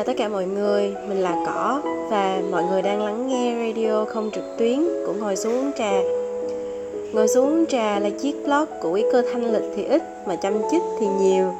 [0.00, 1.80] Xin chào tất cả mọi người Mình là Cỏ
[2.10, 5.92] Và mọi người đang lắng nghe radio không trực tuyến Của Ngồi xuống uống trà.
[7.12, 10.36] Ngồi xuống uống trà là chiếc blog của quý cơ thanh lịch thì ít Mà
[10.36, 11.54] chăm chích thì nhiều.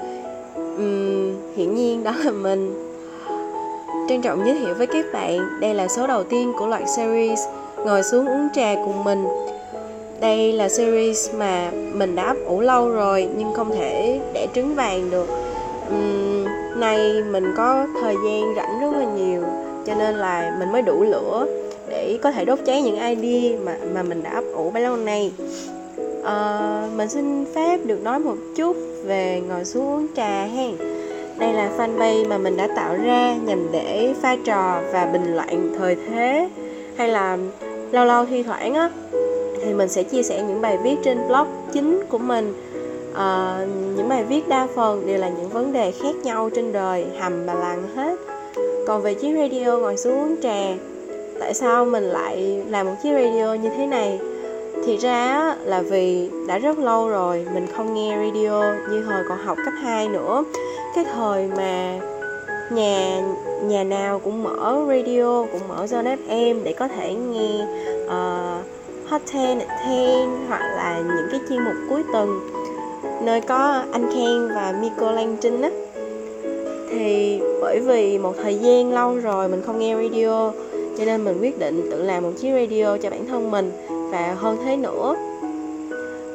[0.57, 2.93] Uhm, Hiển nhiên đó là mình.
[4.09, 7.41] Trân trọng giới thiệu với các bạn Đây là số đầu tiên của loạt series
[7.77, 9.25] Ngồi xuống uống trà cùng mình.
[10.21, 14.75] Đây là series mà mình đã ấp ủ lâu rồi nhưng không thể để trứng
[14.75, 15.40] vàng được.
[15.91, 15.97] Ừ,
[16.77, 19.43] nay mình có thời gian rảnh rất là nhiều
[19.87, 21.47] cho nên là mình mới đủ lửa
[21.89, 24.97] để có thể đốt cháy những idea mà mà mình đã ấp ủ bấy lâu
[24.97, 25.33] nay.
[26.25, 30.67] À, mình xin phép được nói một chút về ngồi xuống uống trà ha.
[31.39, 35.75] Đây là fanpage mà mình đã tạo ra nhằm để pha trò và bình luận
[35.79, 36.49] thời thế
[36.97, 37.39] hay là
[37.93, 38.91] lâu lâu thi thoảng á
[39.65, 42.55] thì mình sẽ chia sẻ những bài viết trên blog chính của mình
[43.21, 47.07] à, những bài viết đa phần đều là những vấn đề khác nhau trên đời
[47.19, 48.17] hầm mà lằng hết.
[48.87, 50.67] Còn về chiếc radio ngồi xuống uống trà
[51.41, 54.19] tại sao mình lại làm một chiếc radio như thế này?
[54.87, 59.39] Thì ra là vì đã rất lâu rồi mình không nghe radio như hồi còn
[59.39, 60.45] học cấp 2 nữa.
[60.95, 61.99] Cái thời mà
[62.71, 63.23] nhà
[63.63, 67.67] nhà nào cũng mở radio cũng mở Zone FM để có thể nghe
[68.07, 72.60] uh, Hot 10 at 10 hoặc là những cái chuyên mục cuối tuần
[73.23, 75.71] nơi có anh Ken và Miko Lan Trinh á.
[76.91, 80.53] Thì bởi vì một thời gian lâu rồi mình không nghe radio,
[80.99, 83.71] cho nên mình quyết định tự làm một chiếc radio cho bản thân mình
[84.13, 85.15] và hơn thế nữa,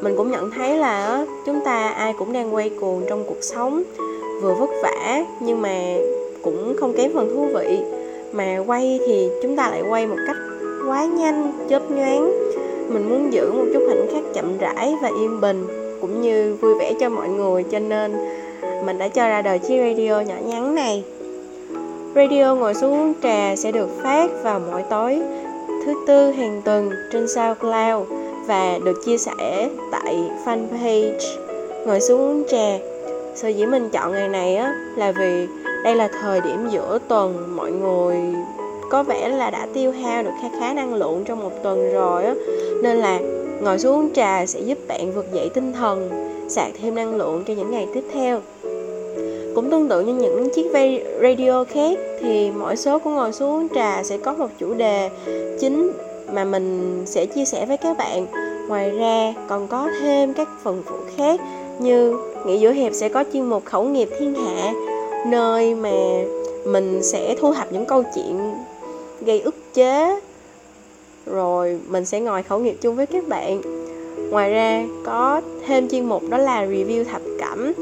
[0.02, 3.84] mình cũng nhận thấy là chúng ta ai cũng đang quay cuồng trong cuộc sống,
[4.42, 5.96] vừa vất vả nhưng mà
[6.42, 7.80] cũng không kém phần thú vị.
[8.32, 10.38] Mà quay thì chúng ta lại quay một cách
[10.88, 12.34] quá nhanh, chớp nhoáng.
[12.90, 16.76] Mình muốn giữ một chút khoảnh khắc chậm rãi và yên bình cũng như vui
[16.76, 18.16] vẻ cho mọi người, cho nên
[18.86, 21.04] mình đã cho ra đời chiếc radio nhỏ nhắn này.
[22.16, 25.22] Radio ngồi xuống trà sẽ được phát vào mỗi tối
[25.86, 28.08] thứ tư hàng tuần trên SoundCloud
[28.48, 31.38] và được chia sẻ tại fanpage
[31.86, 32.78] ngồi xuống trà.
[33.36, 35.48] Sở dĩ mình chọn ngày này á, là vì
[35.84, 38.18] đây là thời điểm giữa tuần mọi người
[38.90, 42.26] có vẻ là đã tiêu hao được khá khá năng lượng trong một tuần rồi
[42.26, 42.34] á.
[42.82, 43.20] Nên là
[43.62, 46.10] ngồi xuống uống trà sẽ giúp bạn vực dậy tinh thần,
[46.50, 48.40] sạc thêm năng lượng cho những ngày tiếp theo.
[49.56, 50.68] Cũng tương tự như những chiếc
[51.22, 55.10] radio khác, thì mỗi số của ngồi xuống uống trà sẽ có một chủ đề
[55.60, 55.92] chính
[56.34, 58.26] mà mình sẽ chia sẻ với các bạn.
[58.68, 61.40] Ngoài ra, còn có thêm các phần phụ khác
[61.80, 64.74] như nghỉ giữa hiệp sẽ có chuyên mục khẩu nghiệp thiên hạ,
[65.28, 65.92] nơi mà
[66.66, 68.54] mình sẽ thu thập những câu chuyện
[69.22, 70.20] gây ức chế
[71.26, 73.62] rồi mình sẽ ngồi khẩu nghiệp chung với các bạn.
[74.32, 77.74] Ngoài ra, có thêm chuyên mục đó là review thập cẩm.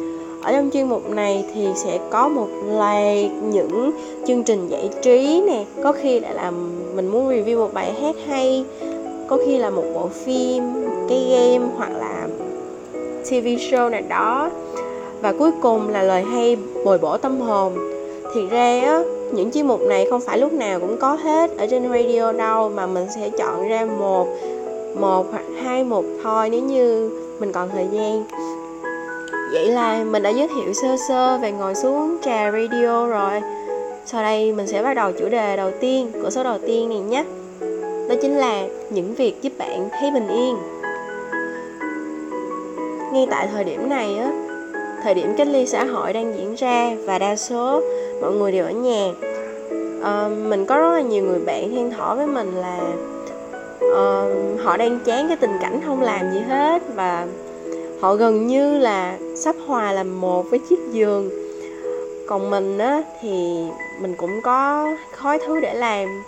[0.42, 3.92] Ở trong chuyên mục này thì sẽ có một loạt những
[4.28, 5.66] chương trình giải trí nè.
[5.84, 6.52] Có khi lại là
[6.96, 8.66] mình muốn review một bài hát hay.
[9.28, 10.64] Có khi là một bộ phim
[11.10, 12.28] cái game hoặc là
[13.24, 14.50] tv show nào đó.
[15.22, 17.74] Và cuối cùng là lời hay bồi bổ tâm hồn.
[18.36, 19.04] Thì ra á
[19.34, 22.70] những chuyên mục này không phải lúc nào cũng có hết ở trên radio đâu,
[22.70, 24.28] mà mình sẽ chọn ra một
[25.00, 28.24] một hoặc hai mục thôi nếu như mình còn thời gian.
[29.52, 33.42] Vậy là mình đã giới thiệu sơ sơ về ngồi xuống trà radio rồi.
[34.06, 37.00] Sau đây mình sẽ bắt đầu chủ đề đầu tiên, của số đầu tiên này
[37.00, 37.24] nhé.
[38.10, 40.58] Đó chính là những việc giúp bạn thấy bình yên.
[43.14, 44.32] Ngay tại thời điểm này á,
[45.04, 47.82] thời điểm cách ly xã hội đang diễn ra và đa số
[48.24, 49.12] mọi người đều ở nhà.
[50.04, 52.80] À, mình có rất là nhiều người bạn than thở với mình là
[53.96, 54.06] à,
[54.64, 57.28] họ đang chán cái tình cảnh không làm gì hết và
[58.02, 61.30] họ gần như là sắp hòa làm một với chiếc giường.
[62.28, 63.58] Còn mình á thì
[64.02, 66.24] mình cũng có khói thứ để làm.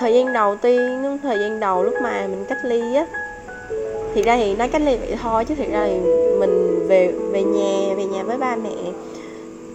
[0.00, 3.06] Thời gian đầu tiên thời gian đầu lúc mà mình cách ly á
[4.14, 5.98] thì ra thì nói cách ly vậy thôi chứ thực ra thì
[6.38, 8.92] mình về về nhà về nhà với ba mẹ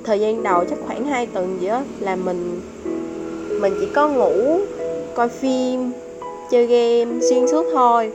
[0.04, 2.62] thời gian đầu chắc khoảng 2 tuần gì đó là mình
[3.62, 4.60] mình chỉ có ngủ,
[5.16, 5.92] coi phim,
[6.52, 8.12] chơi game xuyên suốt thôi.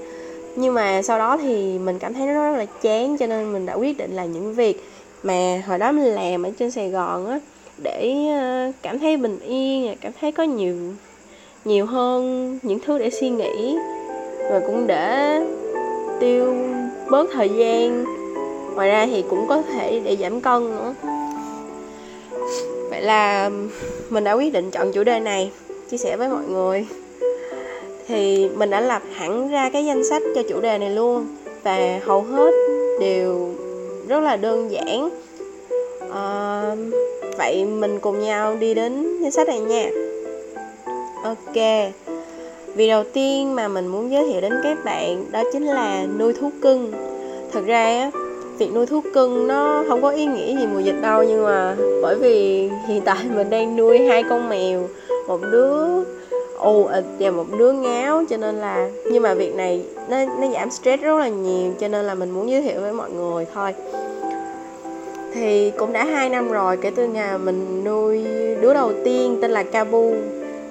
[0.56, 3.66] Nhưng mà sau đó thì mình cảm thấy nó rất là chán, cho nên mình
[3.66, 4.84] đã quyết định là những việc
[5.22, 7.40] mà hồi đó mình làm ở trên sài gòn á,
[7.82, 10.74] để ờ, cảm thấy bình yên cảm thấy có nhiều
[11.64, 13.76] nhiều hơn những thứ để suy nghĩ.
[14.50, 15.40] Và cũng để
[16.20, 16.54] tiêu
[17.10, 18.04] bớt thời gian.
[18.74, 20.94] Ngoài ra thì cũng có thể để giảm cân nữa
[23.04, 23.50] là
[24.10, 25.50] mình đã quyết định chọn chủ đề này
[25.90, 26.86] chia sẻ với mọi người.
[28.08, 31.26] Thì mình đã lập hẳn ra cái danh sách cho chủ đề này luôn
[31.62, 32.50] và hầu hết
[33.00, 33.54] đều
[34.08, 35.10] rất là đơn giản.
[36.14, 36.62] À,
[37.38, 39.90] vậy mình cùng nhau đi đến danh sách này nha.
[41.24, 41.90] Ok
[42.74, 46.32] vì đầu tiên mà mình muốn giới thiệu đến các bạn đó chính là nuôi
[46.32, 46.92] thú cưng.
[47.52, 48.10] Thực ra
[48.58, 51.76] việc nuôi thú cưng nó không có ý nghĩa gì mùa dịch đâu nhưng mà
[52.02, 54.88] bởi vì hiện tại mình đang nuôi hai con mèo
[55.28, 56.04] một đứa
[56.58, 60.48] ù ịch và một đứa ngáo cho nên là nhưng mà việc này nó nó
[60.52, 63.46] giảm stress rất là nhiều cho nên là mình muốn giới thiệu với mọi người
[63.54, 63.74] thôi.
[65.34, 68.24] Thì cũng đã hai năm rồi kể từ ngày mình nuôi
[68.60, 70.14] đứa đầu tiên tên là Kabu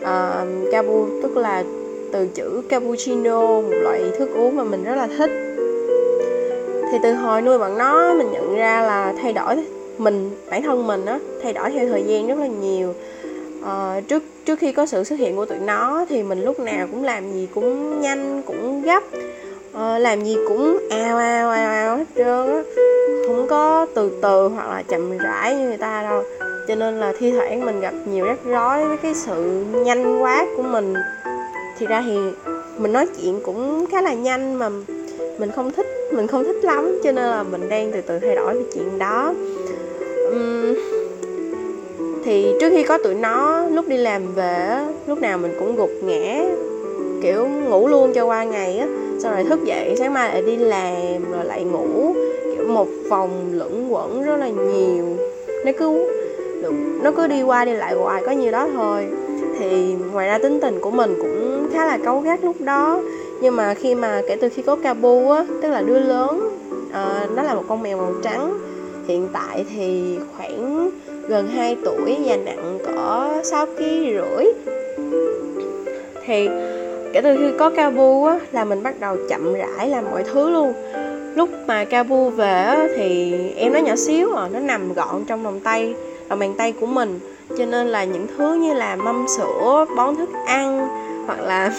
[0.01, 1.63] uh, Kabu tức là
[2.11, 5.52] từ chữ cappuccino một loại thức uống mà mình rất là thích
[6.93, 9.65] thì từ hồi nuôi bọn nó mình nhận ra là thay đổi
[9.97, 12.93] mình bản thân mình á thay đổi theo thời gian rất là nhiều.
[13.65, 16.87] À, trước trước khi có sự xuất hiện của tụi nó thì mình lúc nào
[16.91, 19.03] cũng làm gì cũng nhanh cũng gấp.
[19.73, 22.63] À, làm gì cũng ao ao ao ao hết trơn á.
[23.27, 26.23] Không có từ từ hoặc là chậm rãi như người ta đâu.
[26.67, 30.45] Cho nên là thi thoảng mình gặp nhiều rắc rối với cái sự nhanh quá
[30.57, 30.93] của mình.
[31.77, 32.17] Thì ra thì
[32.77, 34.69] mình nói chuyện cũng khá là nhanh mà
[35.37, 38.35] mình không thích mình không thích lắm cho nên là mình đang từ từ thay
[38.35, 39.33] đổi cái chuyện đó.
[40.27, 40.75] Uhm,
[42.23, 44.77] thì trước khi có tụi nó lúc đi làm về
[45.07, 46.43] lúc nào mình cũng gục ngã
[47.21, 48.87] kiểu ngủ luôn cho qua ngày á.
[49.19, 52.15] Sau rồi thức dậy sáng mai lại đi làm rồi lại ngủ.
[52.43, 55.05] Kiểu một vòng lẫn quẩn rất là nhiều.
[55.65, 56.09] Nó cứ
[57.03, 59.07] nó cứ đi qua đi lại hoài có nhiêu đó thôi.
[59.59, 63.01] Thì ngoài ra tính tình của mình cũng khá là cấu gắt lúc đó
[63.43, 66.59] nhưng mà khi mà kể từ khi có Cabu á tức là đứa lớn
[66.93, 68.57] à, nó là một con mèo màu trắng.
[69.07, 70.91] Hiện tại thì khoảng
[71.27, 74.45] gần 2 tuổi và nặng cỡ 6 kg rưỡi.
[76.25, 76.49] Thì
[77.13, 80.49] kể từ khi có Cabu á là mình bắt đầu chậm rãi làm mọi thứ
[80.49, 80.73] luôn.
[81.35, 85.43] Lúc mà Cabu về á, thì em nó nhỏ xíu à nó nằm gọn trong
[85.43, 85.95] vòng tay
[86.29, 87.19] lòng bàn tay của mình.
[87.57, 90.87] Cho nên là những thứ như là mâm sữa bón thức ăn
[91.25, 91.71] hoặc là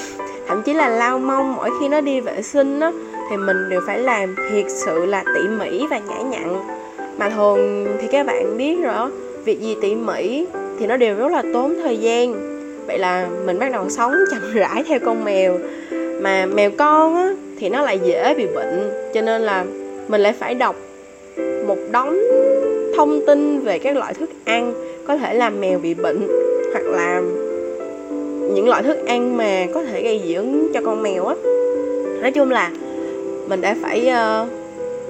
[0.49, 2.93] thậm chí là lau mông, mỗi khi nó đi vệ sinh á,
[3.31, 6.65] thì mình đều phải làm thiệt sự là tỉ mỉ và nhã nhặn.
[7.19, 9.11] Mà thường thì các bạn biết rồi
[9.45, 10.47] việc gì tỉ mỉ
[10.79, 12.35] thì nó đều rất là tốn thời gian.
[12.87, 15.59] Vậy là mình bắt đầu sống chậm rãi theo con mèo.
[16.21, 19.65] Mà mèo con á, thì nó lại dễ bị bệnh, cho nên là
[20.09, 20.77] mình lại phải đọc
[21.67, 22.19] một đống
[22.97, 24.75] thông tin về các loại thức ăn
[25.07, 26.29] có thể làm mèo bị bệnh,
[26.73, 27.23] hoặc là
[28.51, 31.35] những loại thức ăn mà có thể gây dị ứng cho con mèo á.
[32.23, 32.71] Nói chung là
[33.49, 34.49] mình đã phải uh,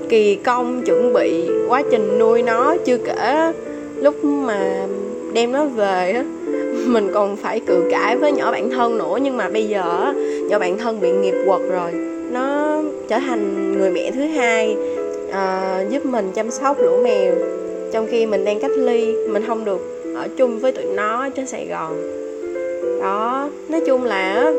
[0.08, 3.52] kỳ công chuẩn bị quá trình nuôi nó chưa kể
[3.96, 4.86] lúc mà
[5.32, 6.24] đem nó về á
[6.86, 9.18] mình còn phải cự cãi với nhỏ bạn thân nữa.
[9.22, 10.14] Nhưng mà bây giờ
[10.48, 11.92] nhỏ bạn thân bị nghiệp quật rồi
[12.30, 12.78] nó
[13.08, 14.76] trở thành người mẹ thứ hai
[15.28, 17.34] uh, giúp mình chăm sóc lũ mèo.
[17.92, 19.80] Trong khi mình đang cách ly mình không được
[20.14, 22.23] ở chung với tụi nó trên sài gòn
[23.00, 24.52] đó, nói chung là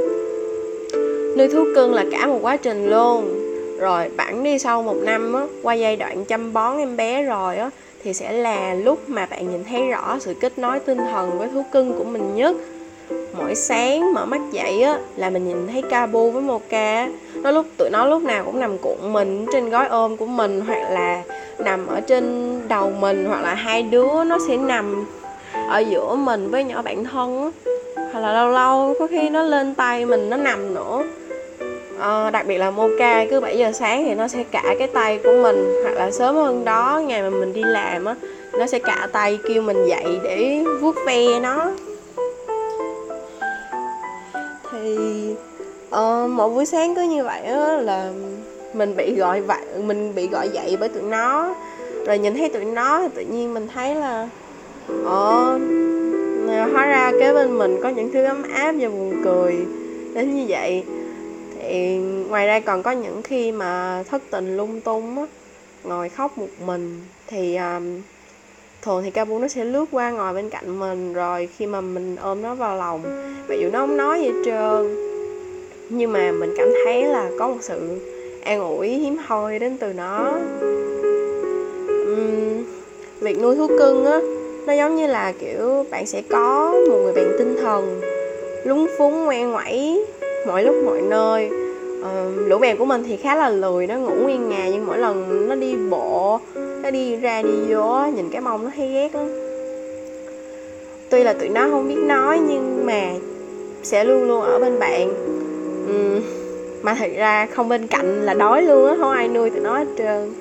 [1.37, 3.41] nuôi thú cưng là cả một quá trình luôn.
[3.79, 7.57] Rồi, bạn đi sau một năm á, qua giai đoạn chăm bón em bé rồi
[7.57, 7.69] á,
[8.03, 11.47] thì sẽ là lúc mà bạn nhìn thấy rõ sự kết nối tinh thần với
[11.47, 12.55] thú cưng của mình nhất.
[13.37, 17.65] Mỗi sáng mở mắt dậy á, là mình nhìn thấy Cabu với Mocha nó lúc,
[17.77, 21.23] tụi nó lúc nào cũng nằm cuộn mình trên gói ôm của mình, hoặc là
[21.59, 25.05] nằm ở trên đầu mình, hoặc là hai đứa nó sẽ nằm
[25.69, 27.71] ở giữa mình với nhỏ bạn thân á.
[28.11, 31.03] Hoặc là lâu lâu có khi nó lên tay mình nó nằm nữa.
[31.99, 35.19] À, đặc biệt là Mocha cứ 7 giờ sáng thì nó sẽ cả cái tay
[35.23, 35.81] của mình.
[35.83, 38.15] Hoặc là sớm hơn đó ngày mà mình đi làm á
[38.59, 41.71] nó sẽ cả tay kêu mình dậy để vuốt ve nó.
[44.71, 44.97] Thì
[45.89, 48.11] ờ, uh, mỗi buổi sáng cứ như vậy á là
[48.73, 51.55] mình bị gọi vậy mình bị gọi dậy bởi tụi nó.
[52.05, 54.29] Rồi nhìn thấy tụi nó thì tự nhiên mình thấy là
[55.05, 55.59] ờ
[56.71, 59.55] hóa ra kế bên mình có những thứ ấm áp và buồn cười
[60.13, 60.83] đến như vậy.
[61.61, 61.97] Thì
[62.29, 65.25] ngoài ra còn có những khi mà thất tình lung tung á
[65.83, 67.01] ngồi khóc một mình.
[67.27, 68.01] Thì um,
[68.81, 71.81] thường thì ca bu nó sẽ lướt qua ngồi bên cạnh mình rồi khi mà
[71.81, 73.01] mình ôm nó vào lòng.
[73.49, 74.95] Mặc dù nó không nói gì hết trơn
[75.89, 77.99] nhưng mà mình cảm thấy là có một sự
[78.43, 80.31] an ủi hiếm hoi đến từ nó.
[82.11, 82.63] Uhm,
[83.19, 84.19] việc nuôi thú cưng á
[84.67, 88.01] nó giống như là kiểu bạn sẽ có một người bạn tinh thần
[88.63, 90.05] lúng phúng ngoan ngoẩy
[90.47, 91.49] mọi lúc mọi nơi.
[91.99, 94.97] Uh, lũ bèn của mình thì khá là lười nó ngủ nguyên ngày nhưng mỗi
[94.97, 99.15] lần nó đi bộ nó đi ra đi vô nhìn cái mông nó thấy ghét
[99.15, 99.27] lắm.
[101.09, 103.01] Tuy là tụi nó không biết nói nhưng mà
[103.83, 105.13] sẽ luôn luôn ở bên bạn.
[105.87, 106.21] Um,
[106.81, 109.77] mà thật ra không bên cạnh là đói luôn á không ai nuôi tụi nó
[109.77, 110.33] hết trơn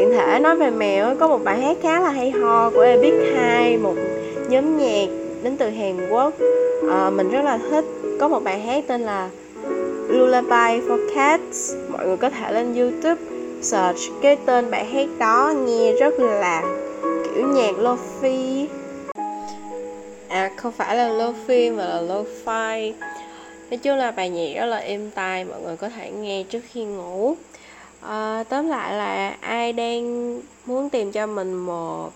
[0.00, 3.14] tiện thể nói về mèo có một bài hát khá là hay ho của Epic
[3.36, 3.94] 2 một
[4.48, 5.06] nhóm nhạc
[5.42, 6.34] đến từ Hàn Quốc.
[6.90, 7.84] À, mình rất là thích.
[8.20, 9.30] Có một bài hát tên là
[10.08, 13.20] Lullaby for Cats mọi người có thể lên YouTube
[13.62, 16.62] search cái tên bài hát đó nghe rất là
[17.24, 18.66] kiểu nhạc lofi.
[20.28, 22.92] À không phải là lofi mà là lo-fi.
[23.70, 26.60] Nói chung là bài nhạc rất là êm tai mọi người có thể nghe trước
[26.72, 27.36] khi ngủ
[28.00, 30.34] à, tóm lại là ai đang
[30.66, 32.10] muốn tìm cho mình một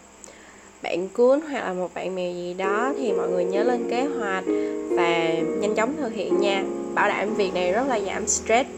[0.82, 4.04] bạn cuốn hoặc là một bạn mèo gì đó thì mọi người nhớ lên kế
[4.04, 4.44] hoạch
[4.90, 6.64] và nhanh chóng thực hiện nha.
[6.94, 8.70] Bảo đảm việc này rất là giảm stress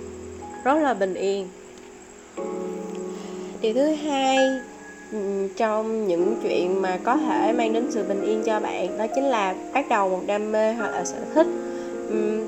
[0.65, 1.49] rất là bình yên.
[3.61, 4.39] Điều thứ hai
[5.57, 9.25] trong những chuyện mà có thể mang đến sự bình yên cho bạn đó chính
[9.25, 11.47] là bắt đầu một đam mê hoặc là sở thích.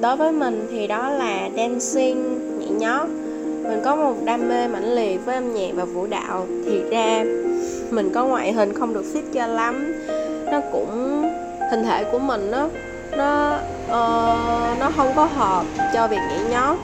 [0.01, 3.09] Đối với mình thì đó là dancing nhảy nhót
[3.69, 6.47] mình có một đam mê mãnh liệt với âm nhạc và vũ đạo.
[6.65, 7.25] Thì ra
[7.91, 9.95] mình có ngoại hình không được fit cho lắm.
[10.53, 11.23] Nó cũng
[11.71, 12.69] hình thể của mình nó
[13.17, 13.57] nó
[13.87, 16.77] uh, nó không có hợp cho việc nhảy nhót.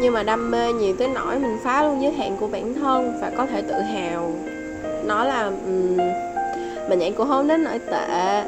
[0.00, 3.18] Nhưng mà đam mê nhiều tới nỗi mình phá luôn giới hạn của bản thân
[3.20, 4.32] và có thể tự hào.
[5.04, 5.96] Nói là um,
[6.88, 8.42] mình nhảy cũng không đến nỗi tệ.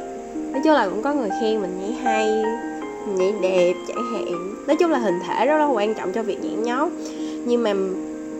[0.52, 2.42] Nói chung là cũng có người khen mình nhảy hay
[3.06, 4.54] nhảy đẹp chẳng hạn.
[4.66, 6.88] Nói chung là hình thể rất là quan trọng cho việc nhảy nhót
[7.44, 7.74] nhưng mà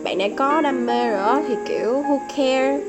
[0.03, 2.79] bạn đã có đam mê rồi thì kiểu who care?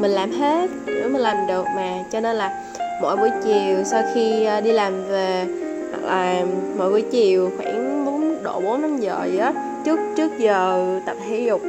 [0.00, 2.04] Mình làm hết nếu mình làm được mà.
[2.10, 2.64] Cho nên là
[3.02, 5.46] mỗi buổi chiều sau khi ờ, đi làm về
[5.90, 6.44] hoặc là
[6.76, 9.52] mỗi buổi chiều khoảng 4 độ 4 năm giờ gì đó
[9.84, 11.60] trước trước giờ tập thể dục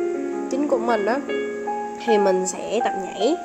[0.51, 1.17] chính của mình đó
[2.05, 3.35] thì mình sẽ tập nhảy.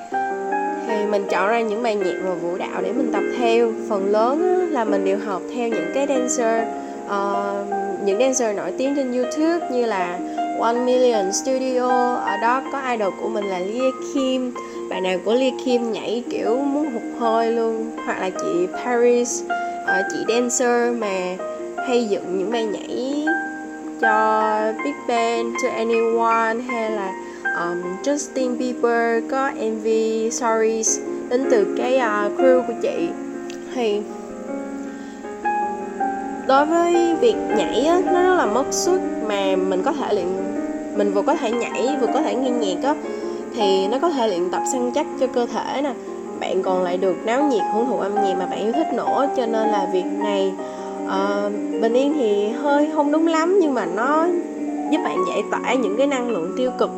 [0.86, 3.72] Thì mình chọn ra những bài nhạc và vũ đạo để mình tập theo.
[3.88, 6.62] Phần lớn là mình đều học theo những cái dancer
[7.06, 10.18] uh, những dancer nổi tiếng trên youtube như là
[10.60, 12.14] One Million Studio.
[12.14, 14.54] Ở đó có idol của mình là Lia Kim.
[14.90, 17.90] Bạn nào của Lia Kim nhảy kiểu muốn hụt hơi luôn.
[18.06, 19.42] Hoặc là chị Paris
[19.86, 21.36] ờ, chị dancer mà
[21.88, 23.26] hay dựng những bài nhảy
[24.00, 27.12] cho Big Bang to Anyone hay là
[27.44, 29.86] um, Justin Bieber có MV
[30.32, 33.08] Stories đến từ cái uh, crew của chị.
[33.74, 34.02] Thì
[36.46, 40.26] đối với việc nhảy á, nó rất là mất sức mà mình có thể luyện
[40.96, 42.94] mình vừa có thể nhảy vừa có thể nghe nhạc á
[43.56, 45.92] thì nó có thể luyện tập săn chắc cho cơ thể nè.
[46.40, 49.28] Bạn còn lại được náo nhiệt hưởng thụ âm nhạc mà bạn yêu thích nữa
[49.36, 50.52] cho nên là việc này
[51.04, 54.26] uh, bình yên thì hơi không đúng lắm nhưng mà nó
[54.90, 56.90] giúp bạn giải tỏa những cái năng lượng tiêu cực.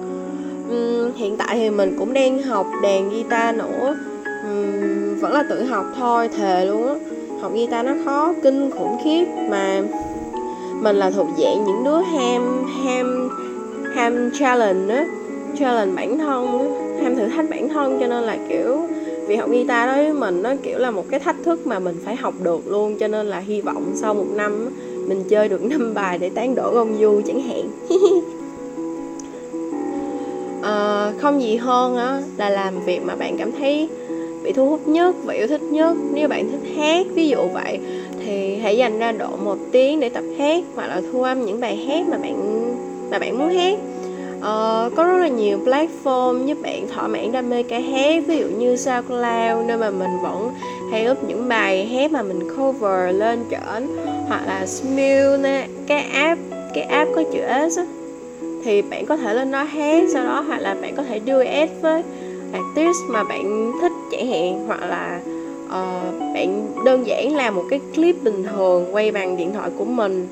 [0.70, 3.96] Um, hiện tại thì mình cũng đang học đàn guitar nữa.
[4.24, 6.94] Um, vẫn là tự học thôi thề luôn á.
[7.40, 9.82] Học guitar nó khó kinh khủng khiếp mà
[10.80, 13.28] mình là thuộc dạng những đứa ham ham
[13.96, 15.06] ham challenge á
[15.58, 16.64] challenge bản thân á
[17.02, 18.80] ham thử thách bản thân cho nên là kiểu
[19.26, 21.96] việc học guitar đối với mình nó kiểu là một cái thách thức mà mình
[22.04, 24.70] phải học được luôn cho nên là hy vọng sau một năm
[25.06, 27.70] mình chơi được năm bài để tán đổ ông du chẳng hạn.
[30.62, 33.88] À, không gì hơn á là làm việc mà bạn cảm thấy
[34.42, 35.96] bị thu hút nhất và yêu thích nhất.
[36.12, 37.78] Nếu bạn thích hát ví dụ vậy
[38.24, 41.60] thì hãy dành ra độ một tiếng để tập hát hoặc là thu âm những
[41.60, 42.65] bài hát mà bạn
[43.10, 43.78] mà bạn muốn hát.
[44.36, 48.38] Uh, có rất là nhiều platform giúp bạn thỏa mãn đam mê ca hát ví
[48.38, 50.50] dụ như SoundCloud nơi mà mình vẫn
[50.90, 53.88] hay up những bài hát mà mình cover lên trển
[54.28, 56.40] hoặc là Smule nè cái app
[56.74, 57.84] cái app có chữ S á.
[58.64, 61.70] Thì bạn có thể lên đó hát sau đó hoặc là bạn có thể duet
[61.82, 62.02] với
[62.52, 65.20] artist mà bạn thích chẳng hạn hoặc là
[65.66, 69.84] uh, bạn đơn giản làm một cái clip bình thường quay bằng điện thoại của
[69.84, 70.28] mình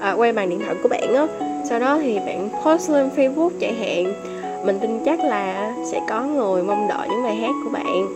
[0.00, 3.50] à, quay bằng điện thoại của bạn á sau đó thì bạn post lên facebook
[3.60, 4.14] chạy hạn.
[4.66, 8.08] Mình tin chắc là sẽ có người mong đợi những bài hát của bạn.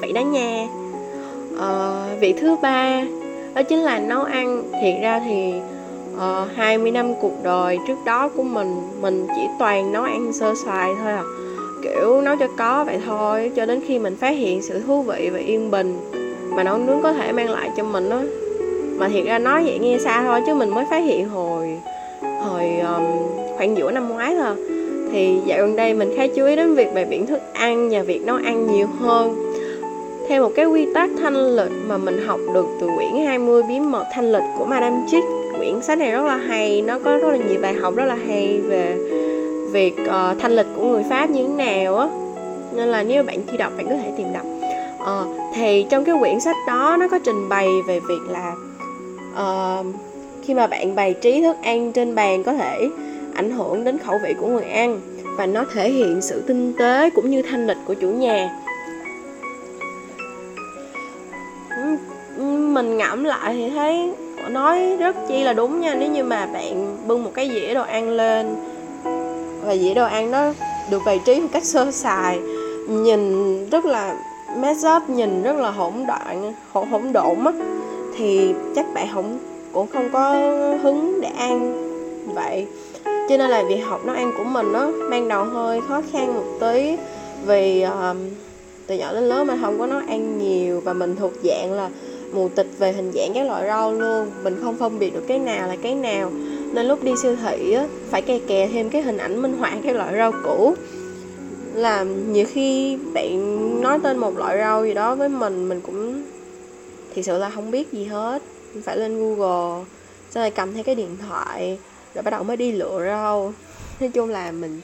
[0.00, 0.66] Vậy đó nha.
[1.58, 3.02] Ờ, à, việc thứ ba
[3.54, 4.62] đó chính là nấu ăn.
[4.82, 5.52] Thiệt ra thì
[6.18, 10.32] ờ, uh, 20 năm cuộc đời trước đó của mình mình chỉ toàn nấu ăn
[10.32, 11.22] sơ xoài thôi à.
[11.82, 15.30] Kiểu nấu cho có vậy thôi cho đến khi mình phát hiện sự thú vị
[15.32, 16.00] và yên bình
[16.50, 18.20] mà nấu nướng có thể mang lại cho mình đó
[18.98, 21.80] mà thiệt ra nói vậy nghe xa thôi chứ mình mới phát hiện hồi
[22.42, 23.04] hồi um,
[23.56, 24.56] khoảng giữa năm ngoái thôi.
[25.12, 28.02] Thì dạo gần đây mình khá chú ý đến việc bài biển thức ăn và
[28.02, 29.52] việc nấu ăn nhiều hơn.
[30.28, 33.80] Theo một cái quy tắc thanh lịch mà mình học được từ quyển 20 bí
[33.80, 35.26] mật thanh lịch của Madame Chick
[35.58, 38.16] quyển sách này rất là hay nó có rất là nhiều bài học rất là
[38.26, 38.96] hay về
[39.72, 42.08] việc uh, thanh lịch của người Pháp như thế nào á.
[42.72, 44.46] Nên là nếu bạn chưa đọc bạn có thể tìm đọc.
[45.02, 48.54] Uh, thì trong cái quyển sách đó nó có trình bày về việc là
[49.32, 49.86] uh,
[50.50, 52.88] khi mà bạn bày trí thức ăn trên bàn có thể
[53.34, 55.00] ảnh hưởng đến khẩu vị của người ăn
[55.36, 58.50] và nó thể hiện sự tinh tế cũng như thanh lịch của chủ nhà.
[61.76, 61.96] Ừ,
[62.36, 64.12] ừ, mình ngẫm lại thì thấy
[64.48, 67.82] nói rất chi là đúng nha, nếu như mà bạn bưng một cái dĩa đồ
[67.82, 68.56] ăn lên
[69.64, 70.52] và dĩa đồ ăn nó
[70.90, 72.38] được bày trí một cách sơ sài,
[72.88, 74.14] nhìn rất là
[74.56, 77.52] mess up, nhìn rất là hỗn đoạn, hỗn hỗn độn á,
[78.16, 79.38] thì chắc bạn không
[79.72, 80.32] cũng không có
[80.82, 81.74] hứng để ăn
[82.34, 82.66] vậy.
[83.04, 86.34] Cho nên là việc học nấu ăn của mình nó ban đầu hơi khó khăn
[86.34, 86.96] một tí
[87.46, 88.16] vì uh,
[88.86, 91.90] từ nhỏ đến lớn mình không có nấu ăn nhiều và mình thuộc dạng là
[92.32, 94.30] mù tịch về hình dạng các loại rau luôn.
[94.42, 96.30] Mình không phân biệt được cái nào là cái nào.
[96.72, 99.72] Nên lúc đi siêu thị á, phải kè kè thêm cái hình ảnh minh họa
[99.82, 100.74] các loại rau cũ
[101.74, 106.22] là nhiều khi bạn nói tên một loại rau gì đó với mình mình cũng
[107.14, 108.42] thì sự là không biết gì hết
[108.74, 109.84] mình phải lên google
[110.30, 111.78] xong rồi cầm theo cái điện thoại
[112.14, 113.52] rồi bắt đầu mới đi lựa rau.
[114.00, 114.80] Nói chung là mình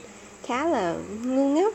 [0.46, 1.74] khá là ngu ngốc.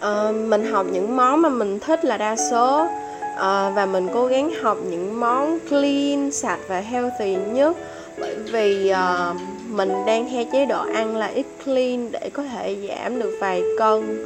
[0.00, 2.86] À, mình học những món mà mình thích là đa số.
[3.36, 7.76] À, và mình cố gắng học những món clean sạch và healthy nhất.
[8.18, 9.34] Bởi vì à,
[9.68, 13.62] mình đang theo chế độ ăn là ít clean để có thể giảm được vài
[13.78, 14.24] cân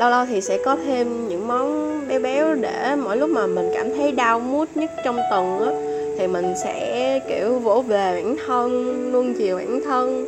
[0.00, 3.70] lâu lâu thì sẽ có thêm những món béo béo để mỗi lúc mà mình
[3.74, 5.70] cảm thấy đau mút nhất trong tuần á
[6.18, 8.70] thì mình sẽ kiểu vỗ về bản thân
[9.12, 10.26] luôn chiều bản thân.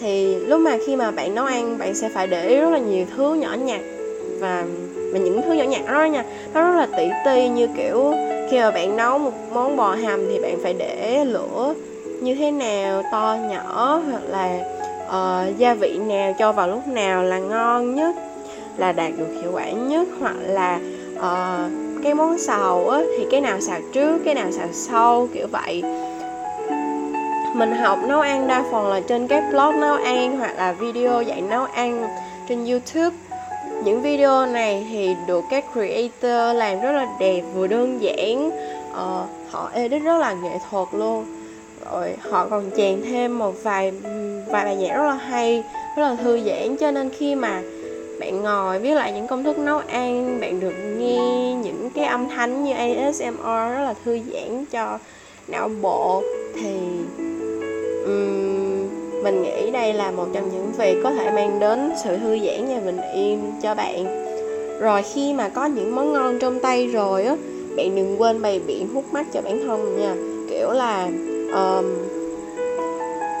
[0.00, 2.78] Thì lúc mà khi mà bạn nấu ăn bạn sẽ phải để ý rất là
[2.78, 3.80] nhiều thứ nhỏ nhặt
[4.40, 4.64] và
[5.12, 6.24] và những thứ nhỏ nhặt đó nha
[6.54, 7.48] nó rất là tỉ ti.
[7.48, 8.14] Như kiểu
[8.50, 11.74] khi mà bạn nấu một món bò hầm thì bạn phải để lửa
[12.20, 14.58] như thế nào to nhỏ hoặc là
[15.06, 18.14] uh, gia vị nào cho vào lúc nào là ngon nhất
[18.78, 20.80] là đạt được hiệu quả nhất hoặc là
[21.16, 25.46] uh, cái món xào á, thì cái nào xào trước cái nào xào sau kiểu
[25.46, 25.82] vậy.
[27.54, 31.22] Mình học nấu ăn đa phần là trên các blog nấu ăn hoặc là video
[31.22, 32.08] dạy nấu ăn
[32.48, 33.16] trên youtube.
[33.84, 38.48] Những video này thì được các creator làm rất là đẹp vừa đơn giản
[38.90, 41.24] uh, họ edit rất là nghệ thuật luôn.
[41.92, 43.92] Rồi họ còn chèn thêm một vài
[44.48, 45.64] vài bài nhạc rất là hay
[45.96, 47.60] rất là thư giãn cho nên khi mà
[48.20, 52.28] bạn ngồi viết lại những công thức nấu ăn bạn được nghe những cái âm
[52.28, 54.98] thanh như ASMR rất là thư giãn cho
[55.48, 56.22] não bộ.
[56.54, 56.76] Thì
[58.04, 58.88] um,
[59.22, 62.68] mình nghĩ đây là một trong những việc có thể mang đến sự thư giãn
[62.68, 64.28] và bình yên cho bạn.
[64.80, 67.36] Rồi khi mà có những món ngon trong tay rồi á
[67.76, 70.14] bạn đừng quên bày biện hút mắt cho bản thân nha.
[70.50, 71.08] Kiểu là
[71.52, 71.84] um,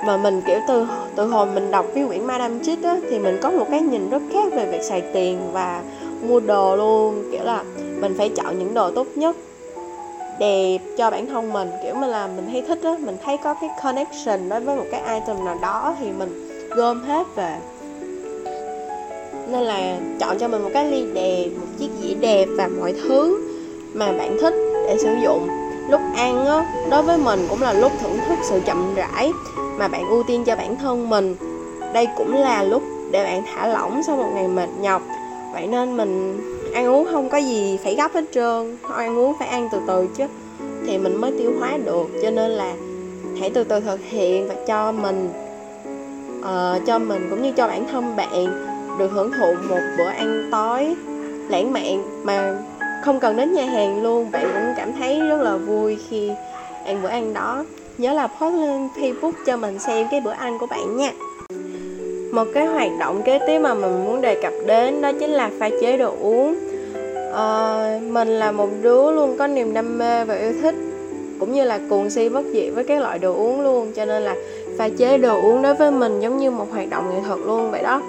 [0.06, 3.38] mà mình, kiểu, từ từ hồi mình đọc cái quyển Madame Chit á, thì mình
[3.42, 5.82] có một cái nhìn rất khác về việc xài tiền và
[6.28, 7.24] mua đồ luôn.
[7.32, 7.64] Kiểu là
[8.00, 9.36] mình phải chọn những đồ tốt nhất,
[10.38, 11.70] đẹp cho bản thân mình.
[11.82, 14.86] Kiểu mà là mình thấy thích á, mình thấy có cái connection đối với một
[14.90, 17.56] cái item nào đó thì mình gom hết về.
[19.48, 22.94] Nên là chọn cho mình một cái ly đẹp, một chiếc dĩa đẹp và mọi
[23.08, 23.40] thứ
[23.94, 24.54] mà bạn thích
[24.86, 25.48] để sử dụng.
[25.90, 29.32] Lúc ăn á, đối với mình cũng là lúc thưởng thức sự chậm rãi
[29.78, 31.36] mà bạn ưu tiên cho bản thân mình.
[31.94, 35.02] Đây cũng là lúc để bạn thả lỏng sau một ngày mệt nhọc.
[35.52, 36.40] Vậy nên mình
[36.74, 40.08] ăn uống không có gì phải gấp hết trơn ăn uống phải ăn từ từ
[40.16, 40.24] chứ.
[40.86, 42.74] Thì mình mới tiêu hóa được cho nên là
[43.40, 45.30] hãy từ từ thực hiện và cho mình
[46.40, 50.48] uh, cho mình cũng như cho bản thân bạn được hưởng thụ một bữa ăn
[50.52, 50.94] tối
[51.48, 52.56] lãng mạn mà
[53.04, 54.30] không cần đến nhà hàng luôn.
[54.30, 56.30] Bạn cũng cảm thấy rất là vui khi
[56.84, 57.64] ăn bữa ăn đó
[57.98, 61.12] nhớ là post lên facebook cho mình xem cái bữa ăn của bạn nha.
[62.32, 65.50] Một cái hoạt động kế tiếp mà mình muốn đề cập đến đó chính là
[65.58, 66.56] pha chế đồ uống.
[67.34, 70.74] À, mình là một đứa luôn có niềm đam mê và yêu thích
[71.40, 74.22] cũng như là cuồng si bất diệt với các loại đồ uống luôn cho nên
[74.22, 74.36] là
[74.78, 77.70] pha chế đồ uống đối với mình giống như một hoạt động nghệ thuật luôn
[77.70, 78.02] vậy đó.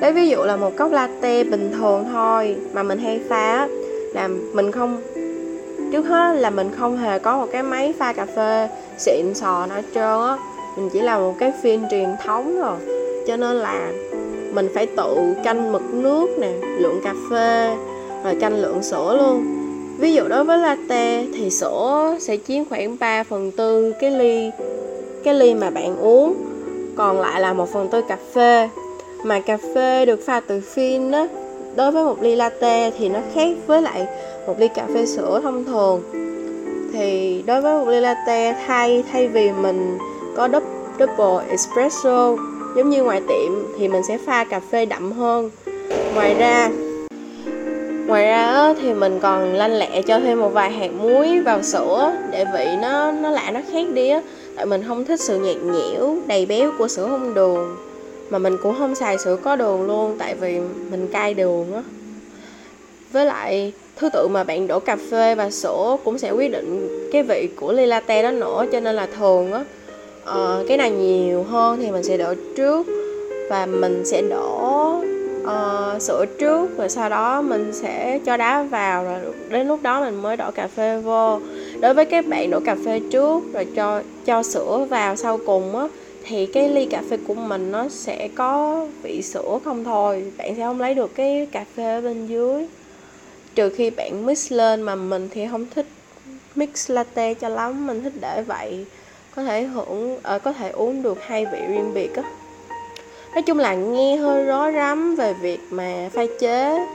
[0.00, 3.68] Lấy ví dụ là một cốc latte bình thường thôi mà mình hay pha
[4.14, 5.02] là mình không
[5.92, 8.68] trước hết là mình không hề có một cái máy pha cà phê
[9.00, 10.36] xịn sò nó trơn á.
[10.76, 12.78] Mình chỉ là một cái phim truyền thống rồi
[13.26, 13.92] cho nên là
[14.52, 17.76] mình phải tự canh mực nước nè, lượng cà phê,
[18.24, 19.44] rồi canh lượng sữa luôn.
[19.98, 24.50] Ví dụ đối với latte thì sữa sẽ chiếm khoảng 3 phần tư cái ly
[25.24, 26.34] cái ly mà bạn uống.
[26.96, 28.68] Còn lại là một phần tư cà phê.
[29.24, 31.28] Mà cà phê được pha từ phin á,
[31.76, 34.06] đối với một ly latte thì nó khác với lại
[34.46, 36.02] một ly cà phê sữa thông thường
[36.92, 39.98] thì đối với một ly latte thay thay vì mình
[40.36, 40.48] có
[40.98, 42.36] double espresso,
[42.76, 45.50] giống như ngoài tiệm thì mình sẽ pha cà phê đậm hơn.
[46.14, 46.70] Ngoài ra
[48.06, 52.12] ngoài ra thì mình còn lanh lẹ cho thêm một vài hạt muối vào sữa
[52.30, 54.22] để vị nó nó lạ, nó khác đi á.
[54.56, 57.76] Tại mình không thích sự nhạt nhẽo, đầy béo của sữa không đường.
[58.30, 61.82] Mà mình cũng không xài sữa có đường luôn, tại vì mình cay đường á.
[63.12, 66.88] Với lại thứ tự mà bạn đổ cà phê và sữa cũng sẽ quyết định
[67.12, 69.64] cái vị của ly latte đó nữa cho nên là thường á
[70.22, 72.86] uh, cái nào nhiều hơn thì mình sẽ đổ trước
[73.50, 75.02] và mình sẽ đổ
[75.42, 80.00] uh, sữa trước rồi sau đó mình sẽ cho đá vào rồi đến lúc đó
[80.00, 81.40] mình mới đổ cà phê vô.
[81.80, 85.76] Đối với các bạn đổ cà phê trước rồi cho cho sữa vào sau cùng
[85.76, 85.88] á
[86.24, 90.24] thì cái ly cà phê của mình nó sẽ có vị sữa không thôi.
[90.36, 92.66] Bạn sẽ không lấy được cái cà phê ở bên dưới
[93.54, 95.86] trừ khi bạn mix lên mà mình thì không thích
[96.54, 97.86] mix latte cho lắm.
[97.86, 98.84] Mình thích để vậy
[99.36, 102.22] có thể hưởng à, có thể uống được hai vị riêng biệt á.
[103.34, 106.86] Nói chung là nghe hơi rối rắm về việc mà pha chế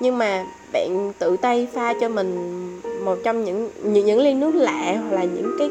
[0.00, 2.58] nhưng mà bạn tự tay pha cho mình
[3.04, 5.70] một trong những những, những ly nước lạ hoặc là những cái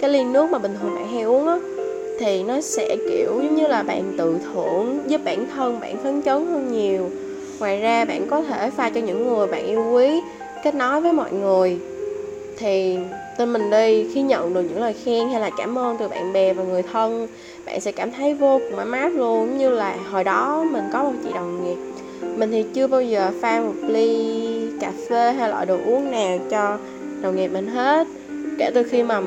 [0.00, 1.58] cái ly nước mà bình thường bạn hay uống á
[2.18, 6.22] thì nó sẽ kiểu giống như là bạn tự thưởng giúp bản thân bạn phấn
[6.22, 7.10] chấn hơn nhiều
[7.60, 10.20] ngoài ra bạn có thể pha cho những người bạn yêu quý,
[10.64, 11.78] kết nối với mọi người.
[12.58, 12.98] Thì
[13.38, 16.32] tin mình đi, khi nhận được những lời khen hay là cảm ơn từ bạn
[16.32, 17.28] bè và người thân,
[17.66, 21.02] bạn sẽ cảm thấy vô cùng ấm áp luôn, như là hồi đó mình có
[21.04, 21.76] một chị đồng nghiệp.
[22.36, 24.36] Mình thì chưa bao giờ pha một ly
[24.80, 26.78] cà phê hay loại đồ uống nào cho
[27.22, 28.06] đồng nghiệp mình hết.
[28.58, 29.20] Kể từ khi mà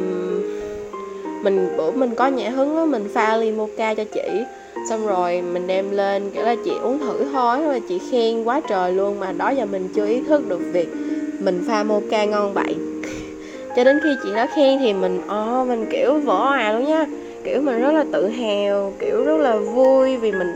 [1.43, 4.43] mình, bữa mình có nhã hứng đó mình pha ly mocha cho chị
[4.89, 8.61] xong rồi mình đem lên kiểu là chị uống thử thôi mà chị khen quá
[8.69, 10.87] trời luôn mà đó giờ mình chưa ý thức được việc
[11.39, 12.75] mình pha mocha ngon vậy.
[13.75, 16.85] Cho đến khi chị đó khen thì mình ồ oh, mình kiểu vỡ à luôn
[16.85, 17.05] nha.
[17.43, 20.47] Kiểu mình rất là tự hào kiểu rất là vui vì mình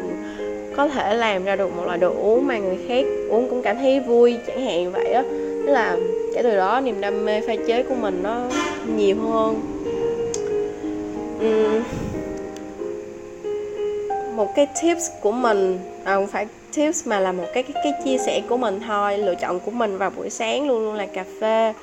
[0.76, 3.78] có thể làm ra được một loại đồ uống mà người khác uống cũng cảm
[3.78, 5.24] thấy vui chẳng hạn vậy á.
[5.66, 5.98] Tức là
[6.34, 8.42] kể từ đó niềm đam mê pha chế của mình nó
[8.96, 9.62] nhiều hơn.
[11.38, 11.84] Uhm,
[14.38, 17.94] một cái tips của mình à, không phải tips mà là một cái, cái cái
[18.04, 21.06] chia sẻ của mình thôi lựa chọn của mình vào buổi sáng luôn luôn là
[21.06, 21.74] cà phê.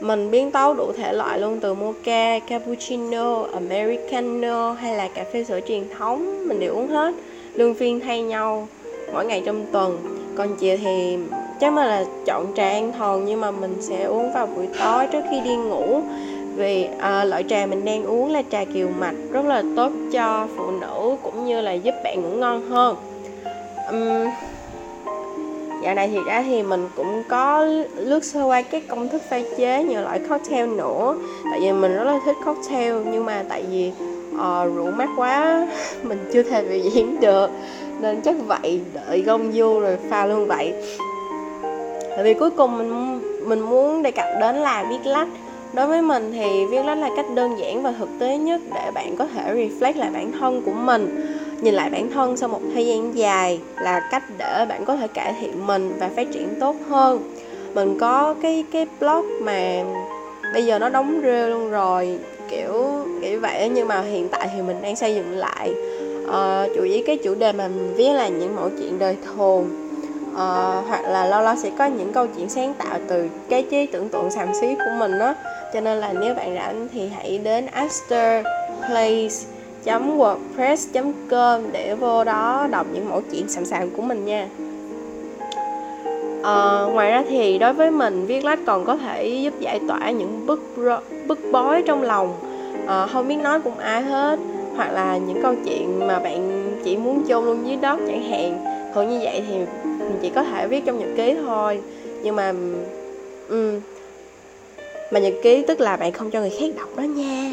[0.00, 5.44] Mình biến tấu đủ thể loại luôn từ mocha, cappuccino, americano hay là cà phê
[5.44, 7.14] sữa truyền thống mình đều uống hết.
[7.54, 8.68] Luân phiên thay nhau
[9.12, 10.18] mỗi ngày trong tuần.
[10.36, 11.18] Còn chiều thì
[11.60, 15.06] chắc mà là chọn trà an thần nhưng mà mình sẽ uống vào buổi tối
[15.12, 16.02] trước khi đi ngủ
[16.56, 20.48] vì à, loại trà mình đang uống là trà kiều mạch rất là tốt cho
[20.56, 22.96] phụ nữ cũng như là giúp bạn ngủ ngon hơn.
[23.90, 24.30] Um,
[25.82, 27.64] dạo này thì ra thì mình cũng có
[27.96, 31.16] lướt sơ qua các công thức pha chế nhiều loại cocktail nữa.
[31.50, 33.92] Tại vì mình rất là thích cocktail nhưng mà tại vì
[34.34, 35.66] uh, rượu mát quá
[36.02, 37.50] mình chưa thể biểu diễn được.
[38.00, 40.74] Nên chắc vậy đợi gông du rồi pha luôn vậy.
[42.10, 45.28] Tại vì cuối cùng mình mình muốn đề cập đến là viết lách
[45.76, 48.90] đối với mình thì viết lách là cách đơn giản và thực tế nhất để
[48.94, 51.26] bạn có thể reflect lại bản thân của mình.
[51.60, 55.08] Nhìn lại bản thân sau một thời gian dài là cách để bạn có thể
[55.08, 57.32] cải thiện mình và phát triển tốt hơn.
[57.74, 59.84] Mình có cái cái blog mà
[60.54, 62.18] bây giờ nó đóng rêu luôn rồi
[62.50, 62.84] kiểu
[63.22, 65.74] kiểu vậy nhưng mà hiện tại thì mình đang xây dựng lại
[66.24, 69.85] uh, chủ yếu cái chủ đề mà mình viết là những mẫu chuyện đời thường
[70.36, 73.86] uh, hoặc là lâu lâu sẽ có những câu chuyện sáng tạo từ cái trí
[73.86, 75.34] tưởng tượng xàm xí của mình đó
[75.74, 79.36] cho nên là nếu bạn rảnh thì hãy đến asterplace
[79.84, 80.76] wordpress
[81.30, 84.48] com để vô đó đọc những mẫu chuyện sàm sàm của mình nha.
[86.40, 90.10] Uh, ngoài ra thì đối với mình viết lách còn có thể giúp giải tỏa
[90.10, 90.62] những bức
[91.26, 92.34] bức bối trong lòng.
[92.84, 94.38] Uh, không biết nói cùng ai hết
[94.76, 98.64] hoặc là những câu chuyện mà bạn chỉ muốn chôn luôn dưới đất chẳng hạn.
[98.94, 99.54] Thường như vậy thì
[100.08, 101.80] mình chỉ có thể viết trong nhật ký thôi.
[102.22, 102.52] Nhưng mà
[103.48, 103.80] um,
[105.10, 107.52] mà nhật ký tức là bạn không cho người khác đọc đó nha.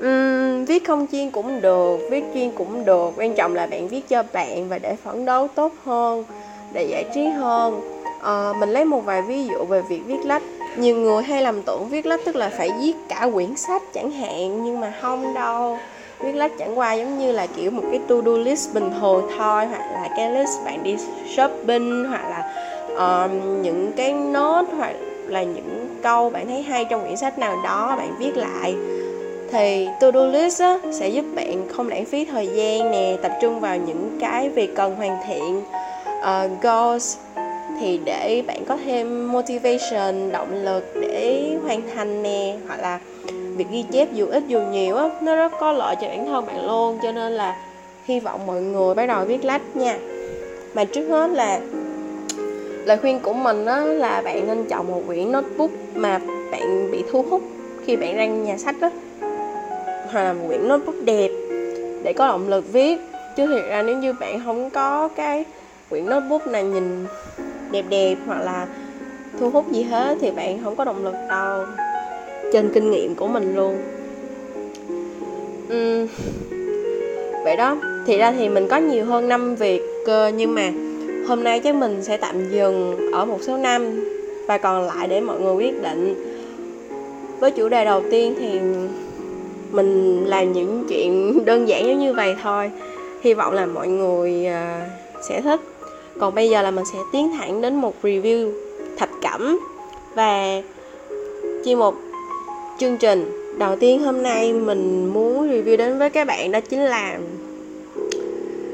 [0.00, 3.10] Um, viết không chuyên cũng được viết chuyên cũng được.
[3.16, 6.24] Quan trọng là bạn viết cho bạn và để phấn đấu tốt hơn
[6.72, 7.80] để giải trí hơn.
[8.20, 10.42] Uh, mình lấy một vài ví dụ về việc viết lách.
[10.76, 14.10] Nhiều người hay làm tưởng viết lách tức là phải viết cả quyển sách chẳng
[14.10, 15.78] hạn nhưng mà không đâu
[16.24, 19.28] viết lách chẳng qua giống như là kiểu một cái to do list bình thường
[19.38, 20.96] thôi hoặc là cái list bạn đi
[21.36, 22.44] shopping hoặc là
[22.96, 24.94] um, những cái nốt hoặc
[25.26, 28.74] là những câu bạn thấy hay trong quyển sách nào đó bạn viết lại.
[29.50, 33.60] Thì to-do list á, sẽ giúp bạn không lãng phí thời gian nè tập trung
[33.60, 35.62] vào những cái việc cần hoàn thiện
[36.20, 37.16] uh, goals.
[37.80, 42.98] Thì để bạn có thêm motivation động lực để hoàn thành nè hoặc là
[43.56, 46.46] việc ghi chép dù ít dù nhiều á, nó rất có lợi cho bản thân
[46.46, 47.56] bạn luôn, cho nên là
[48.04, 49.98] hy vọng mọi người bắt đầu viết lách nha.
[50.74, 51.60] Mà trước hết là,
[52.84, 56.20] lời khuyên của mình á, là bạn nên chọn một quyển notebook mà
[56.52, 57.42] bạn bị thu hút
[57.84, 58.90] khi bạn ra nhà sách á.
[60.12, 61.30] Hoặc là một quyển notebook đẹp
[62.02, 63.00] để có động lực viết.
[63.36, 65.44] Chứ thiệt ra nếu như bạn không có cái
[65.90, 67.06] quyển notebook này nhìn
[67.70, 68.66] đẹp đẹp hoặc là
[69.40, 71.64] thu hút gì hết thì bạn không có động lực đâu
[72.54, 73.78] trên kinh nghiệm của mình luôn.
[75.66, 76.06] Uhm,
[77.44, 80.72] vậy đó thì ra thì mình có nhiều hơn năm việc cơ nhưng mà
[81.28, 84.04] hôm nay chắc mình sẽ tạm dừng ở một số năm
[84.48, 86.14] và còn lại để mọi người quyết định.
[87.40, 88.60] Với chủ đề đầu tiên thì
[89.70, 92.70] mình làm những chuyện đơn giản giống như vậy thôi.
[93.22, 94.88] Hy vọng là mọi người à,
[95.28, 95.60] sẽ thích.
[96.20, 98.52] Còn bây giờ là mình sẽ tiến thẳng đến một review
[98.96, 99.60] thập cẩm
[100.14, 100.62] và
[101.64, 101.94] chuyên một
[102.78, 103.30] chương trình.
[103.58, 107.18] Đầu tiên hôm nay mình muốn review đến với các bạn đó chính là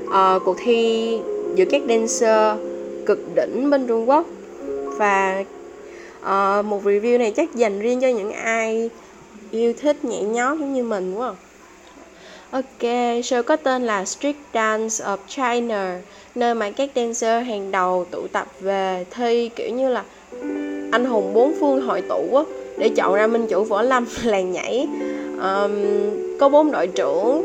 [0.06, 1.18] uh, cuộc thi
[1.54, 2.58] giữa các dancer
[3.06, 4.26] cực đỉnh bên Trung Quốc.
[4.98, 5.44] Và
[6.20, 8.90] uh, một review này chắc dành riêng cho những ai
[9.50, 11.34] yêu thích nhảy nhót giống như mình quá
[12.50, 12.82] Ok,
[13.22, 16.00] show có tên là Street Dance of China
[16.34, 20.04] Nơi mà các dancer hàng đầu tụ tập về thi kiểu như là
[20.92, 22.42] anh hùng bốn phương hội tụ á.
[22.80, 24.88] Để chọn ra minh chủ võ lâm làng nhảy.
[25.42, 25.70] Um,
[26.38, 27.42] Có bốn đội trưởng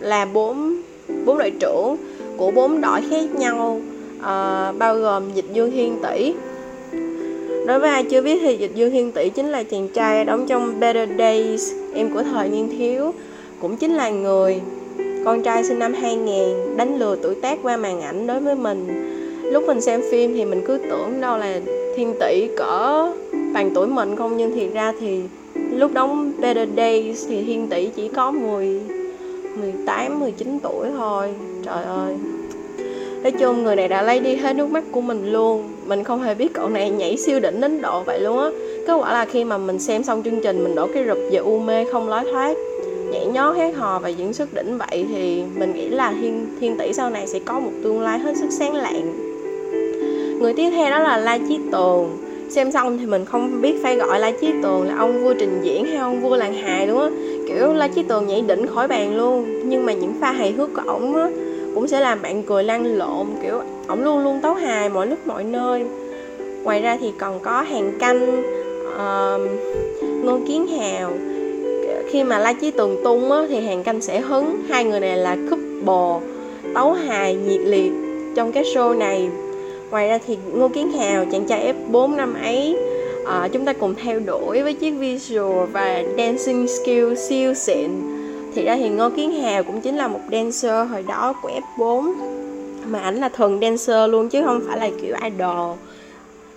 [0.00, 0.76] là bốn
[1.24, 1.96] bốn đội trưởng
[2.36, 3.80] của bốn đội khác nhau
[4.18, 6.34] uh, Bao gồm Dịch Dương thiên Tỷ.
[7.66, 10.46] Đối với ai chưa biết thì Dịch Dương thiên Tỷ chính là chàng trai đóng
[10.46, 13.12] trong Better Days Em của thời niên thiếu.
[13.60, 14.60] Cũng chính là người
[15.24, 19.10] con trai sinh năm 2000 đánh lừa tuổi tác qua màn ảnh đối với mình.
[19.42, 21.60] Lúc mình xem phim thì mình cứ tưởng đâu là
[21.96, 23.12] thiên tỷ cỡ
[23.54, 25.20] bằng tuổi mình không, nhưng thì ra thì
[25.70, 28.80] lúc đóng Better Days thì thiên tỷ chỉ có 10
[29.60, 31.28] 18 19 tuổi thôi.
[31.64, 32.14] Trời ơi.
[33.22, 35.68] Nói chung người này đã lấy đi hết nước mắt của mình luôn.
[35.86, 38.50] Mình không hề biết cậu này nhảy siêu đỉnh đến độ vậy luôn á.
[38.86, 41.38] Kết quả là khi mà mình xem xong chương trình, mình đổ cái rụp về
[41.38, 42.56] u mê không lối thoát,
[43.10, 46.78] nhảy nhót hát hò và diễn xuất đỉnh vậy thì mình nghĩ là thiên thiên
[46.78, 49.12] tỷ sau này sẽ có một tương lai hết sức sáng lạng.
[50.40, 53.96] Người tiếp theo đó là la chí tường xem xong thì mình không biết phải
[53.96, 56.98] gọi la chí tường là ông vua trình diễn hay ông vua làng hài đúng
[56.98, 57.16] không
[57.48, 60.74] kiểu la chí tường nhảy đỉnh khỏi bàn luôn nhưng mà những pha hài hước
[60.74, 61.28] của ổng á
[61.74, 65.18] cũng sẽ làm bạn cười lăn lộn kiểu ổng luôn luôn tấu hài mọi lúc
[65.26, 65.84] mọi nơi.
[66.62, 68.42] Ngoài ra thì còn có hàng canh
[68.88, 69.40] uh,
[70.24, 71.12] ngô kiến hào.
[72.08, 74.56] Khi mà La Chí Tường tung á, thì hàng canh sẽ hứng.
[74.68, 76.28] Hai người này là couple
[76.74, 77.92] tấu hài nhiệt liệt
[78.34, 79.28] trong cái show này
[79.94, 82.76] ngoài ra thì Ngô Kiến Hào chàng trai F4 năm ấy
[83.22, 87.90] uh, chúng ta cùng theo đuổi với chiếc visual và dancing skill siêu xịn.
[88.54, 92.14] Thì ra thì Ngô Kiến Hào cũng chính là một dancer hồi đó của F4
[92.86, 95.76] mà ảnh là thuần dancer luôn chứ không phải là kiểu idol.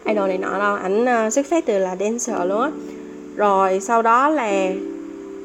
[0.06, 2.72] Idol này nọ đâu ảnh uh, xuất phát từ là dancer luôn á.
[3.36, 4.70] Rồi sau đó là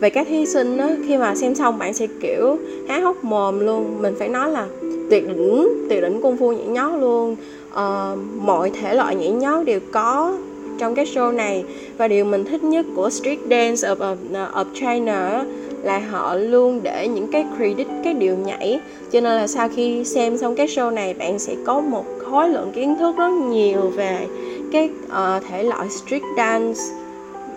[0.00, 2.57] về các thí sinh á khi mà xem xong bạn sẽ kiểu
[2.88, 4.02] há hốc mồm luôn.
[4.02, 4.66] Mình phải nói là
[5.11, 7.37] tuyệt đỉnh tuyệt đỉnh công phu nhảy nhót luôn
[7.72, 10.35] uh, mọi thể loại nhảy nhót đều có
[10.78, 11.64] trong cái show này.
[11.98, 14.16] Và điều mình thích nhất của Street Dance of, of,
[14.52, 15.44] of China
[15.82, 18.80] là họ luôn để những cái credit cái điều nhảy.
[19.11, 22.48] Cho nên là sau khi xem xong cái show này bạn sẽ có một khối
[22.48, 24.26] lượng kiến thức rất nhiều về
[24.72, 26.80] cái uh, thể loại street dance.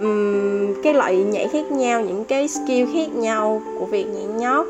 [0.01, 4.67] Um, cái loại nhảy khác nhau những cái skill khác nhau của việc nhảy nhót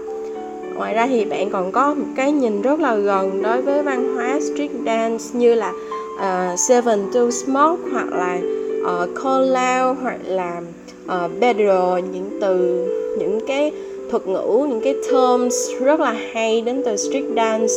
[0.75, 4.15] ngoài ra thì bạn còn có một cái nhìn rất là gần đối với văn
[4.15, 5.71] hóa street dance như là
[6.15, 8.37] uh, Seven to Smoke hoặc là
[8.81, 10.61] uh, Call Out hoặc là
[11.07, 12.85] ờ, uh, Better những từ
[13.19, 13.71] những cái
[14.11, 17.73] thuật ngữ những cái terms rất là hay đến từ street dance.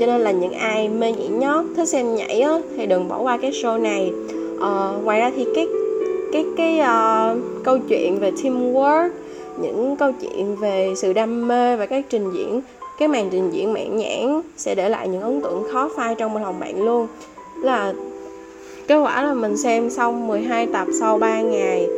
[0.00, 3.22] Cho nên là những ai mê nhảy nhót thích xem nhảy á, thì đừng bỏ
[3.22, 4.12] qua cái show này.
[4.56, 5.66] Uh, ngoài ra thì cái
[6.32, 9.10] cái cái uh, câu chuyện về teamwork
[9.62, 12.60] những câu chuyện về sự đam mê và các trình diễn
[13.00, 16.36] cái màn trình diễn mãn nhãn sẽ để lại những ấn tượng khó phai trong
[16.36, 17.06] lòng bạn luôn.
[17.62, 17.92] Là
[18.86, 21.88] kết quả là mình xem xong 12 tập sau 3 ngày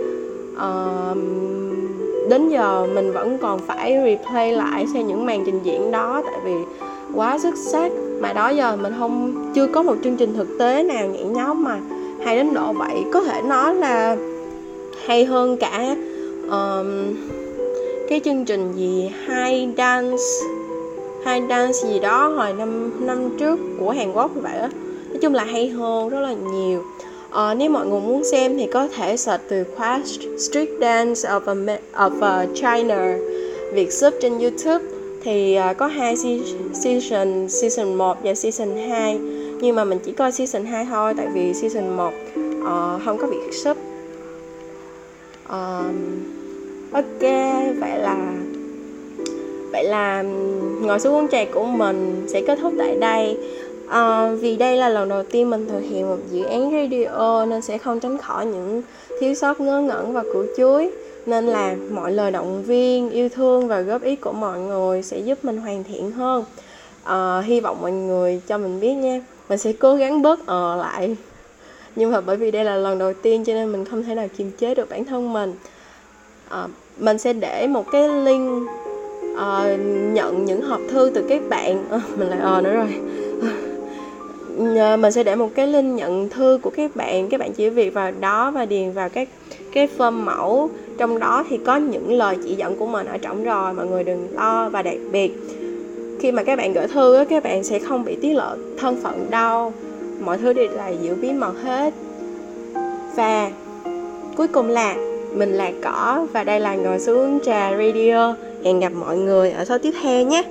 [0.55, 1.17] uh,
[2.31, 6.41] đến giờ mình vẫn còn phải replay lại xem những màn trình diễn đó tại
[6.45, 6.55] vì
[7.15, 7.93] quá xuất sắc.
[8.21, 11.65] Mà đó giờ mình không chưa có một chương trình thực tế nào nhảy nhóm
[11.65, 11.79] mà
[12.25, 13.05] hay đến độ vậy.
[13.13, 14.17] Có thể nói là
[15.07, 15.97] hay hơn cả
[16.51, 17.15] um,
[18.13, 20.23] cái chương trình gì hai dance
[21.25, 24.69] hai dance gì đó hồi năm năm trước của Hàn Quốc như vậy á.
[25.09, 26.85] Nói chung là hay hơn rất là nhiều.
[27.31, 30.03] Ờ, nếu mọi người muốn xem thì có thể search từ khóa
[30.39, 33.17] Street Dance of, a, of uh, China
[33.73, 34.85] Việt sub trên YouTube.
[35.23, 36.17] Thì uh, có hai
[36.73, 39.19] season season 1 và season 2
[39.61, 42.15] nhưng mà mình chỉ coi season 2 thôi tại vì season 1 uh,
[42.65, 43.77] ờ, không có việc sub.
[45.51, 46.42] Um,
[46.93, 47.21] ok
[47.81, 48.35] vậy là
[49.73, 50.23] vậy là
[50.81, 53.39] ngồi xuống uống trà của mình sẽ kết thúc tại đây.
[53.89, 57.63] À, vì đây là lần đầu tiên mình thực hiện một dự án radio nên
[57.63, 58.83] sẽ không tránh khỏi những
[59.21, 60.91] thiếu sót ngớ ngẩn và củ chuối.
[61.27, 65.19] Nên là mọi lời động viên yêu thương và góp ý của mọi người sẽ
[65.19, 66.45] giúp mình hoàn thiện hơn.
[67.05, 69.21] À, hy vọng mọi người cho mình biết nha.
[69.49, 71.17] Mình sẽ cố gắng bớt ờ lại.
[71.97, 74.29] Nhưng mà bởi vì đây là lần đầu tiên cho nên mình không thể nào
[74.37, 75.55] kiềm chế được bản thân mình.
[76.49, 76.67] À,
[76.99, 78.69] mình sẽ để một cái link
[79.33, 79.81] uh,
[80.13, 81.85] nhận những hộp thư từ các bạn.
[81.91, 82.89] À, mình lại ờ nữa rồi.
[84.79, 87.29] Ờ, mình sẽ để một cái link nhận thư của các bạn.
[87.29, 89.29] Các bạn chỉ việc vào đó và điền vào các
[89.73, 90.71] cái form mẫu.
[90.99, 94.05] Trong đó thì có những lời chỉ dẫn của mình ở trong rồi mọi người
[94.05, 95.33] đừng lo và đặc biệt
[96.21, 99.27] khi mà các bạn gửi thư các bạn sẽ không bị tiết lộ thân phận
[99.31, 99.73] đâu.
[100.25, 101.95] Mọi thứ đều là giữ bí mật hết.
[103.17, 103.51] Và
[104.37, 104.95] cuối cùng là
[105.35, 108.37] mình là cỏ và đây là ngồi xuống trà radio.
[108.65, 110.43] Hẹn gặp mọi người ở số tiếp theo nhé.